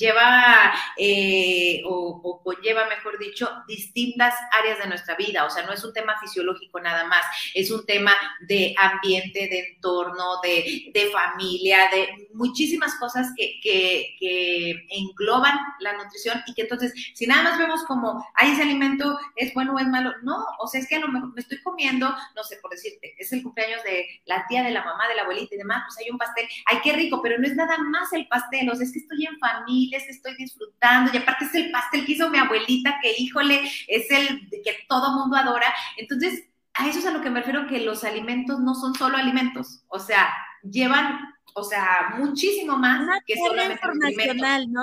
[0.00, 5.44] lleva eh, o, o, conlleva, mejor dicho, distintas áreas de nuestra vida.
[5.44, 9.74] O sea, no es un tema fisiológico nada más, es un tema de ambiente, de
[9.74, 16.62] entorno, de, de familia, de muchísimas cosas que, que, que, engloban la nutrición y que
[16.62, 20.44] entonces, si nada más vemos como, ay, ese alimento es bueno o es malo, no,
[20.58, 23.32] o sea, es que a lo mejor me estoy comiendo, no sé, por decirte, es
[23.32, 26.10] el cumpleaños de la tía, de la mamá, de la abuelita y demás, pues hay
[26.10, 28.92] un pastel, ay, qué rico, pero no es nada más el pastel, o sea, es
[28.92, 32.38] que estoy en familia, que estoy disfrutando, y aparte es el pastel que hizo mi
[32.38, 36.44] abuelita, que híjole, es el que todo mundo adora, entonces,
[36.74, 39.82] a eso es a lo que me refiero que los alimentos no son solo alimentos,
[39.88, 41.18] o sea, llevan
[41.54, 44.82] o sea, muchísimo más que solamente informacional, ¿no?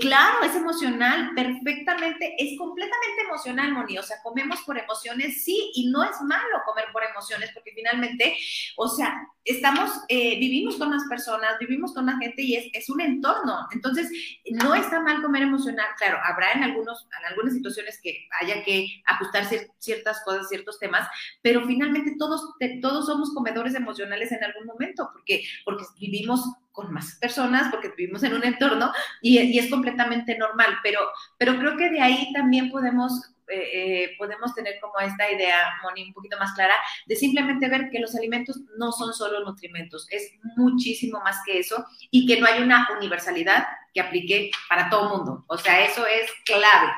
[0.00, 3.98] Claro, es emocional, perfectamente, es completamente emocional, Moni.
[3.98, 8.36] O sea, comemos por emociones, sí, y no es malo comer por emociones, porque finalmente,
[8.76, 12.90] o sea, estamos, eh, vivimos con las personas, vivimos con la gente y es, es,
[12.90, 13.66] un entorno.
[13.72, 14.10] Entonces,
[14.50, 15.86] no está mal comer emocional.
[15.98, 19.46] Claro, habrá en, algunos, en algunas situaciones que haya que ajustar
[19.78, 21.08] ciertas cosas, ciertos temas,
[21.42, 26.44] pero finalmente todos, todos somos comedores emocionales en algún momento, porque, porque vivimos
[26.80, 31.00] con más personas, porque vivimos en un entorno y, es completamente normal, pero,
[31.36, 36.04] pero creo que de ahí también podemos eh, eh, podemos tener como esta idea, Moni,
[36.04, 36.74] un poquito más clara,
[37.06, 41.84] de simplemente ver que los alimentos no son solo nutrimentos, es muchísimo más que eso
[42.12, 45.44] y que no hay una universalidad que aplique para todo mundo.
[45.48, 46.92] O sea, eso es clave.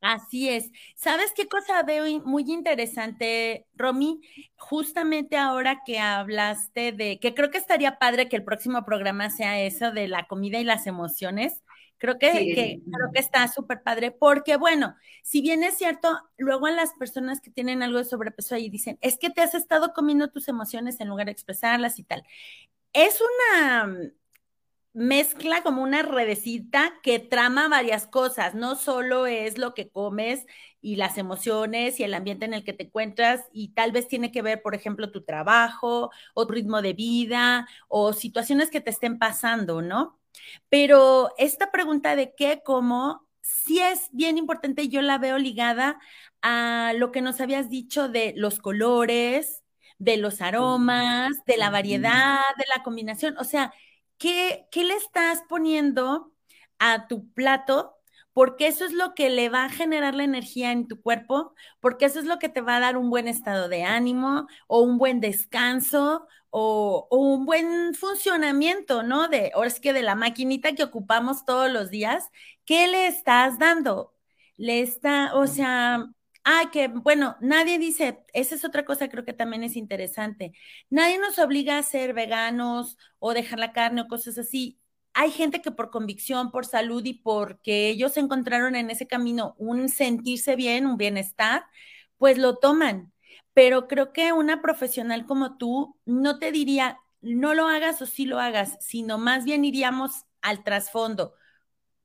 [0.00, 0.70] Así es.
[0.94, 4.20] ¿Sabes qué cosa veo muy interesante, Romy?
[4.56, 9.60] Justamente ahora que hablaste de, que creo que estaría padre que el próximo programa sea
[9.60, 11.62] eso de la comida y las emociones.
[11.98, 16.70] Creo que, creo que está súper padre, porque bueno, si bien es cierto, luego a
[16.70, 20.30] las personas que tienen algo de sobrepeso ahí dicen, es que te has estado comiendo
[20.30, 22.22] tus emociones en lugar de expresarlas y tal.
[22.92, 24.12] Es una
[24.98, 30.44] mezcla como una redecita que trama varias cosas, no solo es lo que comes
[30.80, 34.32] y las emociones y el ambiente en el que te encuentras y tal vez tiene
[34.32, 38.90] que ver, por ejemplo, tu trabajo o tu ritmo de vida o situaciones que te
[38.90, 40.18] estén pasando, ¿no?
[40.68, 45.98] Pero esta pregunta de qué, cómo, sí es bien importante, yo la veo ligada
[46.42, 49.62] a lo que nos habías dicho de los colores,
[49.98, 53.36] de los aromas, de la variedad, de la combinación.
[53.38, 53.72] O sea,
[54.18, 56.32] ¿qué, qué le estás poniendo
[56.78, 57.94] a tu plato?
[58.32, 62.04] Porque eso es lo que le va a generar la energía en tu cuerpo, porque
[62.06, 64.98] eso es lo que te va a dar un buen estado de ánimo o un
[64.98, 69.28] buen descanso o, un buen funcionamiento, ¿no?
[69.28, 72.30] De, ahora es que de la maquinita que ocupamos todos los días,
[72.64, 74.14] ¿qué le estás dando?
[74.56, 76.06] Le está, o sea,
[76.44, 80.52] ah, que bueno, nadie dice, esa es otra cosa creo que también es interesante.
[80.90, 84.78] Nadie nos obliga a ser veganos o dejar la carne o cosas así.
[85.14, 89.88] Hay gente que por convicción, por salud y porque ellos encontraron en ese camino un
[89.88, 91.64] sentirse bien, un bienestar,
[92.18, 93.12] pues lo toman
[93.58, 98.24] pero creo que una profesional como tú no te diría, no lo hagas o sí
[98.24, 101.34] lo hagas, sino más bien iríamos al trasfondo.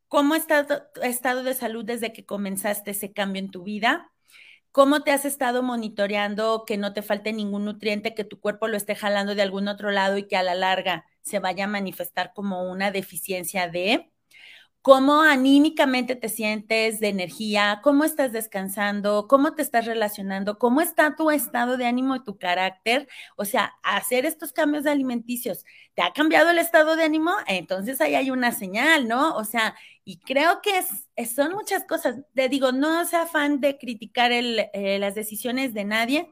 [0.07, 4.12] ¿Cómo está tu estado de salud desde que comenzaste ese cambio en tu vida?
[4.73, 8.75] ¿Cómo te has estado monitoreando que no te falte ningún nutriente, que tu cuerpo lo
[8.75, 12.33] esté jalando de algún otro lado y que a la larga se vaya a manifestar
[12.33, 14.11] como una deficiencia de?
[14.83, 21.15] cómo anímicamente te sientes de energía, cómo estás descansando, cómo te estás relacionando, cómo está
[21.15, 23.07] tu estado de ánimo y tu carácter.
[23.37, 27.31] O sea, hacer estos cambios alimenticios, ¿te ha cambiado el estado de ánimo?
[27.47, 29.35] Entonces ahí hay una señal, ¿no?
[29.37, 29.73] O sea,
[30.05, 30.83] y creo que
[31.15, 32.17] es, son muchas cosas.
[32.33, 36.29] Te digo, no sea fan de criticar eh, las decisiones de nadie.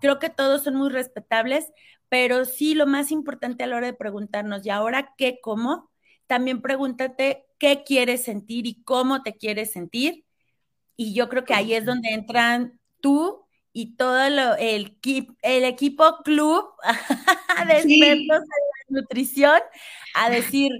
[0.00, 1.70] Creo que todos son muy respetables,
[2.08, 5.90] pero sí lo más importante a la hora de preguntarnos, ¿y ahora qué, cómo?
[6.26, 10.24] También pregúntate qué quieres sentir y cómo te quieres sentir.
[10.96, 14.38] Y yo creo que ahí es donde entran tú y todo el,
[15.42, 16.66] el equipo club
[17.66, 18.44] de expertos
[18.88, 19.60] en nutrición
[20.14, 20.72] a decir,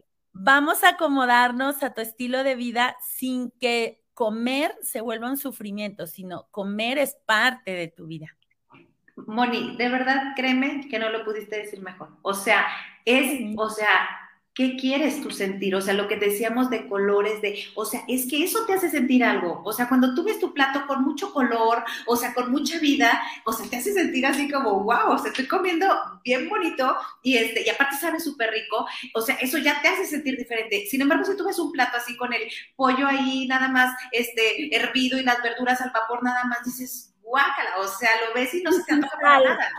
[0.43, 6.07] vamos a acomodarnos a tu estilo de vida sin que comer se vuelva un sufrimiento,
[6.07, 8.27] sino comer es parte de tu vida.
[9.27, 12.17] Moni, de verdad, créeme que no lo pudiste decir mejor.
[12.23, 12.67] O sea,
[13.05, 14.20] es, o sea,
[14.53, 15.77] ¿Qué quieres tú sentir?
[15.77, 18.91] O sea, lo que decíamos de colores, de, o sea, es que eso te hace
[18.91, 19.63] sentir algo.
[19.65, 23.23] O sea, cuando tú ves tu plato con mucho color, o sea, con mucha vida,
[23.45, 25.87] o sea, te hace sentir así como, wow, o sea, estoy comiendo
[26.25, 28.87] bien bonito y, este, y aparte sabe súper rico.
[29.15, 30.85] O sea, eso ya te hace sentir diferente.
[30.91, 32.43] Sin embargo, si tú ves un plato así con el
[32.75, 37.79] pollo ahí nada más, este, hervido y las verduras al vapor nada más, dices, guácala,
[37.79, 39.71] o sea, lo ves y no se te antoja para nada.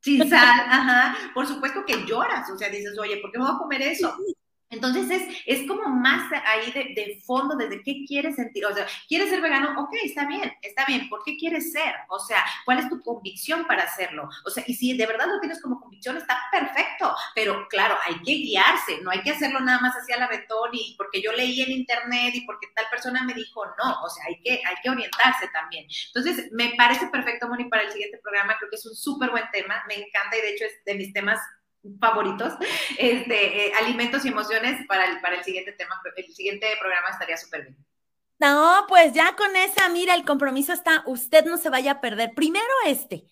[0.00, 1.16] Sin sal, ajá.
[1.34, 4.14] Por supuesto que lloras, o sea, dices, oye, ¿por qué me voy a comer eso?
[4.70, 8.66] Entonces es, es como más ahí de, fondo, desde qué quieres sentir.
[8.66, 9.80] O sea, ¿quieres ser vegano?
[9.80, 11.08] Ok, está bien, está bien.
[11.08, 11.94] ¿Por qué quieres ser?
[12.08, 14.28] O sea, ¿cuál es tu convicción para hacerlo?
[14.44, 17.14] O sea, y si de verdad lo tienes como convicción, está perfecto.
[17.34, 20.94] Pero claro, hay que guiarse, no hay que hacerlo nada más hacia la betón y
[20.96, 24.02] porque yo leí en internet y porque tal persona me dijo no.
[24.02, 25.86] O sea, hay que, hay que orientarse también.
[26.08, 28.56] Entonces, me parece perfecto, Moni, para el siguiente programa.
[28.58, 29.82] Creo que es un súper buen tema.
[29.88, 31.40] Me encanta y de hecho es de mis temas
[32.00, 32.54] favoritos,
[32.98, 37.36] este, eh, alimentos y emociones para el, para el siguiente tema, el siguiente programa estaría
[37.36, 37.76] súper bien.
[38.40, 42.34] No, pues ya con esa, mira, el compromiso está, usted no se vaya a perder.
[42.34, 43.24] Primero este,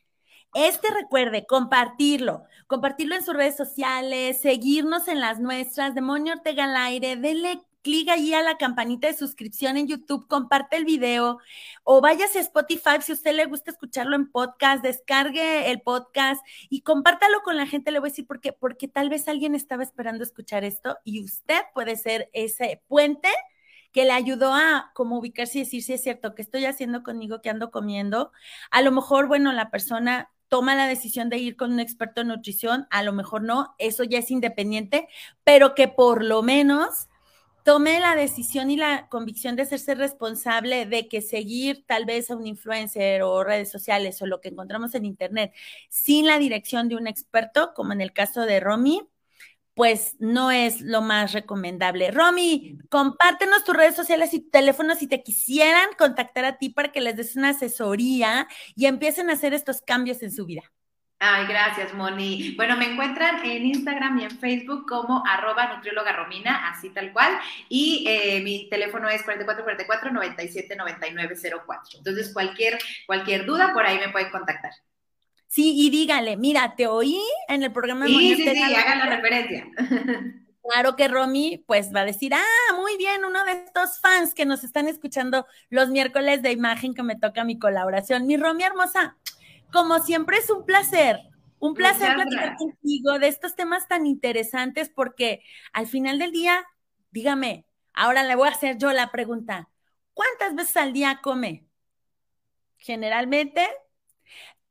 [0.53, 6.77] este recuerde, compartirlo, compartirlo en sus redes sociales, seguirnos en las nuestras, Demonio Ortega al
[6.77, 11.39] aire, denle clic allí a la campanita de suscripción en YouTube, comparte el video
[11.85, 16.45] o váyase a Spotify si a usted le gusta escucharlo en podcast, descargue el podcast
[16.69, 17.93] y compártalo con la gente.
[17.93, 21.23] Le voy a decir por qué, porque tal vez alguien estaba esperando escuchar esto y
[21.23, 23.29] usted puede ser ese puente
[23.93, 27.41] que le ayudó a como ubicarse y decir si es cierto que estoy haciendo conmigo,
[27.41, 28.33] que ando comiendo.
[28.73, 32.29] A lo mejor, bueno, la persona toma la decisión de ir con un experto en
[32.29, 35.07] nutrición, a lo mejor no, eso ya es independiente,
[35.45, 37.09] pero que por lo menos
[37.67, 42.37] tome la decisión y la convicción de hacerse responsable de que seguir tal vez a
[42.37, 45.53] un influencer o redes sociales o lo que encontramos en internet
[45.89, 49.09] sin la dirección de un experto, como en el caso de Romy,
[49.75, 52.13] pues no es lo más recomendable.
[52.13, 57.01] Romy, compártenos tus redes sociales y teléfonos si te quisieran contactar a ti para que
[57.01, 58.47] les des una asesoría
[58.77, 60.63] y empiecen a hacer estos cambios en su vida.
[61.19, 62.53] Ay, gracias, Moni.
[62.57, 67.39] Bueno, me encuentran en Instagram y en Facebook como arroba nutrióloga romina, así tal cual.
[67.71, 71.97] Y eh, mi teléfono es 4444-979904.
[71.97, 74.73] Entonces, cualquier, cualquier duda, por ahí me pueden contactar.
[75.47, 79.17] Sí, y dígale, mira, te oí en el programa de Sí, sí, sí, hagan la
[79.17, 79.67] referencia.
[80.69, 84.45] Claro que Romy, pues va a decir, ah, muy bien, uno de estos fans que
[84.45, 88.27] nos están escuchando los miércoles de imagen que me toca mi colaboración.
[88.27, 89.17] Mi Romy hermosa,
[89.77, 91.21] como siempre es un placer,
[91.59, 95.43] un placer platicar contigo de estos temas tan interesantes porque
[95.75, 96.65] al final del día,
[97.11, 99.69] dígame, ahora le voy a hacer yo la pregunta,
[100.15, 101.67] ¿cuántas veces al día come?
[102.79, 103.69] Generalmente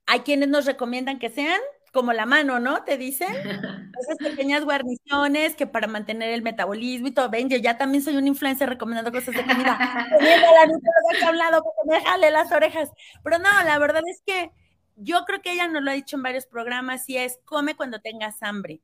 [0.07, 2.83] hay quienes nos recomiendan que sean como la mano, ¿no?
[2.83, 3.29] Te dicen
[4.01, 7.29] esas pequeñas guarniciones que para mantener el metabolismo y todo.
[7.29, 9.77] Ven, yo ya también soy un influencer recomendando cosas de comida.
[10.19, 12.89] la que hablado, que me jale las orejas.
[13.23, 14.51] Pero no, la verdad es que
[14.95, 17.99] yo creo que ella nos lo ha dicho en varios programas y es come cuando
[17.99, 18.81] tengas hambre.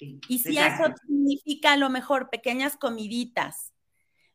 [0.00, 3.74] y si eso significa a lo mejor pequeñas comiditas,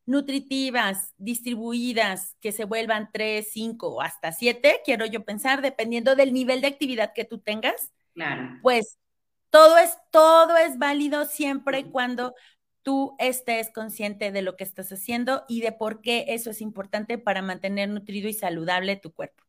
[0.06, 6.34] nutritivas, distribuidas, que se vuelvan tres, cinco o hasta siete, quiero yo pensar, dependiendo del
[6.34, 7.92] nivel de actividad que tú tengas.
[8.14, 8.60] Claro.
[8.62, 9.00] Pues
[9.50, 12.36] todo es, todo es válido siempre y cuando
[12.84, 17.18] tú estés consciente de lo que estás haciendo y de por qué eso es importante
[17.18, 19.45] para mantener nutrido y saludable tu cuerpo.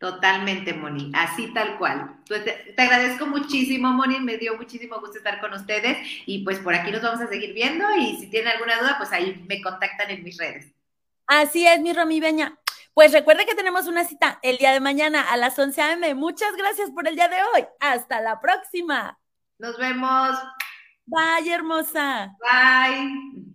[0.00, 2.16] Totalmente, Moni, así tal cual.
[2.26, 6.74] Pues te, agradezco muchísimo, Moni, me dio muchísimo gusto estar con ustedes y pues por
[6.74, 10.10] aquí nos vamos a seguir viendo y si tienen alguna duda, pues ahí me contactan
[10.10, 10.72] en mis redes.
[11.26, 12.58] Así es, mi Romy Beña.
[12.94, 16.14] Pues recuerde que tenemos una cita el día de mañana a las 11 a.m.
[16.14, 17.66] Muchas gracias por el día de hoy.
[17.78, 19.18] Hasta la próxima.
[19.58, 20.34] Nos vemos.
[21.04, 22.34] Bye, hermosa.
[22.40, 23.50] Bye.